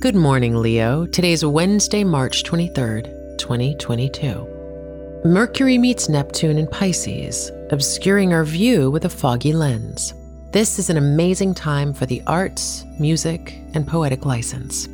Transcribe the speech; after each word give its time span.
Good 0.00 0.14
morning, 0.14 0.56
Leo. 0.56 1.04
Today's 1.04 1.44
Wednesday, 1.44 2.04
March 2.04 2.42
23rd, 2.44 3.36
2022. 3.36 5.20
Mercury 5.26 5.76
meets 5.76 6.08
Neptune 6.08 6.56
in 6.56 6.66
Pisces, 6.66 7.52
obscuring 7.70 8.32
our 8.32 8.42
view 8.42 8.90
with 8.90 9.04
a 9.04 9.10
foggy 9.10 9.52
lens. 9.52 10.14
This 10.52 10.78
is 10.78 10.88
an 10.88 10.96
amazing 10.96 11.52
time 11.52 11.92
for 11.92 12.06
the 12.06 12.22
arts, 12.26 12.86
music, 12.98 13.58
and 13.74 13.86
poetic 13.86 14.24
license. 14.24 14.86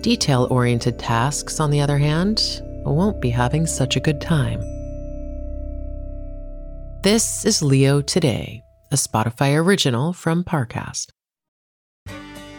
Detail 0.00 0.48
oriented 0.50 0.98
tasks, 0.98 1.60
on 1.60 1.70
the 1.70 1.82
other 1.82 1.98
hand, 1.98 2.62
won't 2.86 3.20
be 3.20 3.28
having 3.28 3.66
such 3.66 3.96
a 3.96 4.00
good 4.00 4.18
time. 4.18 4.60
This 7.02 7.44
is 7.44 7.60
Leo 7.62 8.00
Today, 8.00 8.64
a 8.90 8.96
Spotify 8.96 9.62
original 9.62 10.14
from 10.14 10.42
Parcast. 10.42 11.13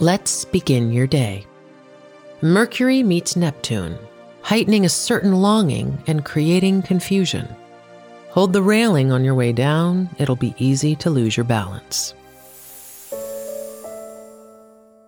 Let's 0.00 0.44
begin 0.44 0.92
your 0.92 1.08
day. 1.08 1.44
Mercury 2.40 3.02
meets 3.02 3.34
Neptune, 3.34 3.98
heightening 4.42 4.84
a 4.84 4.88
certain 4.88 5.32
longing 5.32 6.00
and 6.06 6.24
creating 6.24 6.82
confusion. 6.82 7.48
Hold 8.30 8.52
the 8.52 8.62
railing 8.62 9.10
on 9.10 9.24
your 9.24 9.34
way 9.34 9.52
down, 9.52 10.08
it'll 10.16 10.36
be 10.36 10.54
easy 10.56 10.94
to 10.94 11.10
lose 11.10 11.36
your 11.36 11.42
balance. 11.42 12.14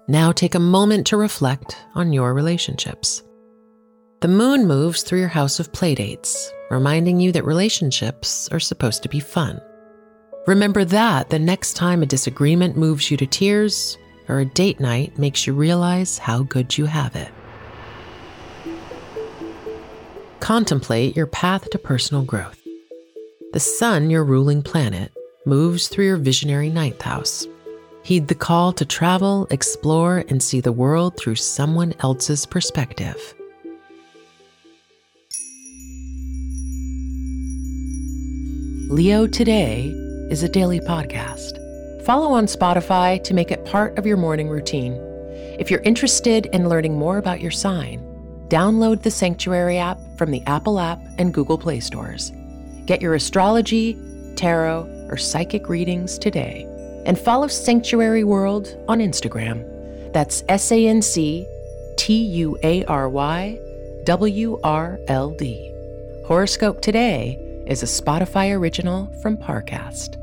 Now 0.08 0.32
take 0.32 0.56
a 0.56 0.58
moment 0.58 1.06
to 1.06 1.16
reflect 1.16 1.76
on 1.94 2.12
your 2.12 2.34
relationships. 2.34 3.22
The 4.22 4.26
moon 4.26 4.66
moves 4.66 5.04
through 5.04 5.20
your 5.20 5.28
house 5.28 5.60
of 5.60 5.70
playdates, 5.70 6.48
reminding 6.68 7.20
you 7.20 7.30
that 7.30 7.44
relationships 7.44 8.48
are 8.50 8.58
supposed 8.58 9.04
to 9.04 9.08
be 9.08 9.20
fun. 9.20 9.60
Remember 10.48 10.84
that 10.84 11.30
the 11.30 11.38
next 11.38 11.74
time 11.74 12.02
a 12.02 12.06
disagreement 12.06 12.76
moves 12.76 13.08
you 13.08 13.16
to 13.18 13.26
tears, 13.26 13.96
or 14.30 14.38
a 14.38 14.44
date 14.44 14.78
night 14.78 15.18
makes 15.18 15.44
you 15.44 15.52
realize 15.52 16.18
how 16.18 16.44
good 16.44 16.78
you 16.78 16.86
have 16.86 17.16
it. 17.16 17.28
Contemplate 20.38 21.16
your 21.16 21.26
path 21.26 21.68
to 21.70 21.78
personal 21.78 22.22
growth. 22.22 22.58
The 23.52 23.60
sun, 23.60 24.08
your 24.08 24.22
ruling 24.22 24.62
planet, 24.62 25.12
moves 25.44 25.88
through 25.88 26.06
your 26.06 26.16
visionary 26.16 26.70
ninth 26.70 27.02
house. 27.02 27.46
Heed 28.04 28.28
the 28.28 28.34
call 28.36 28.72
to 28.74 28.84
travel, 28.84 29.48
explore, 29.50 30.24
and 30.28 30.40
see 30.40 30.60
the 30.60 30.72
world 30.72 31.16
through 31.16 31.34
someone 31.34 31.92
else's 31.98 32.46
perspective. 32.46 33.34
Leo 38.88 39.26
Today 39.26 39.86
is 40.30 40.42
a 40.42 40.48
daily 40.48 40.80
podcast 40.80 41.59
Follow 42.04 42.32
on 42.32 42.46
Spotify 42.46 43.22
to 43.24 43.34
make 43.34 43.50
it 43.50 43.66
part 43.66 43.98
of 43.98 44.06
your 44.06 44.16
morning 44.16 44.48
routine. 44.48 44.94
If 45.58 45.70
you're 45.70 45.82
interested 45.82 46.46
in 46.46 46.68
learning 46.68 46.98
more 46.98 47.18
about 47.18 47.42
your 47.42 47.50
sign, 47.50 48.00
download 48.48 49.02
the 49.02 49.10
Sanctuary 49.10 49.76
app 49.76 49.98
from 50.16 50.30
the 50.30 50.42
Apple 50.46 50.80
app 50.80 50.98
and 51.18 51.34
Google 51.34 51.58
Play 51.58 51.78
stores. 51.80 52.32
Get 52.86 53.02
your 53.02 53.14
astrology, 53.14 53.98
tarot, 54.34 55.08
or 55.10 55.18
psychic 55.18 55.68
readings 55.68 56.18
today. 56.18 56.66
And 57.04 57.18
follow 57.18 57.48
Sanctuary 57.48 58.24
World 58.24 58.74
on 58.88 59.00
Instagram. 59.00 60.12
That's 60.14 60.42
S 60.48 60.72
A 60.72 60.86
N 60.86 61.02
C 61.02 61.46
T 61.96 62.14
U 62.14 62.58
A 62.62 62.82
R 62.86 63.10
Y 63.10 63.58
W 64.04 64.58
R 64.64 64.98
L 65.06 65.30
D. 65.32 65.70
Horoscope 66.26 66.80
Today 66.80 67.64
is 67.66 67.82
a 67.82 67.86
Spotify 67.86 68.56
original 68.56 69.12
from 69.20 69.36
Parcast. 69.36 70.16